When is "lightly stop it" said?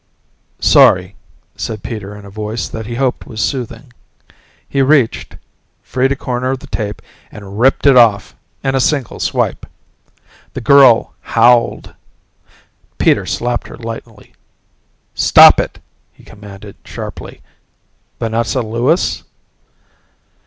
13.77-15.77